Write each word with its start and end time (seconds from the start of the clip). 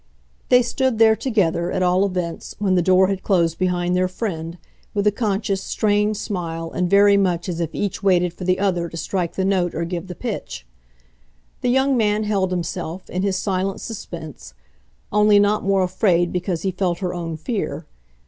They 0.49 0.63
stood 0.63 0.97
there 0.97 1.15
together, 1.15 1.71
at 1.71 1.83
all 1.83 2.03
events, 2.07 2.55
when 2.57 2.73
the 2.73 2.81
door 2.81 3.05
had 3.07 3.21
closed 3.21 3.59
behind 3.59 3.95
their 3.95 4.07
friend, 4.07 4.57
with 4.95 5.05
a 5.05 5.11
conscious, 5.11 5.61
strained 5.61 6.17
smile 6.17 6.71
and 6.71 6.89
very 6.89 7.17
much 7.17 7.47
as 7.47 7.59
if 7.59 7.69
each 7.75 8.01
waited 8.01 8.33
for 8.33 8.43
the 8.43 8.57
other 8.57 8.89
to 8.89 8.97
strike 8.97 9.33
the 9.35 9.45
note 9.45 9.75
or 9.75 9.85
give 9.85 10.07
the 10.07 10.15
pitch. 10.15 10.65
The 11.61 11.69
young 11.69 11.95
man 11.97 12.23
held 12.23 12.49
himself, 12.49 13.11
in 13.11 13.21
his 13.21 13.37
silent 13.37 13.79
suspense 13.79 14.55
only 15.11 15.37
not 15.37 15.63
more 15.63 15.83
afraid 15.83 16.33
because 16.33 16.63
he 16.63 16.71
felt 16.71 16.97
her 16.97 17.13
own 17.13 17.37
fear. 17.37 17.85